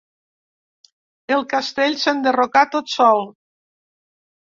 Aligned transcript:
El 1.35 1.43
castell 1.51 1.97
s'enderrocà 2.03 2.63
tot 2.77 2.89
sol. 2.95 3.21